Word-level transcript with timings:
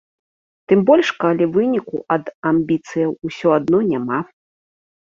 Тым 0.71 0.79
больш 0.89 1.11
калі 1.25 1.49
выніку 1.59 2.01
ад 2.17 2.35
амбіцыяў 2.53 3.17
усё 3.31 3.47
адно 3.61 3.87
няма. 3.93 4.19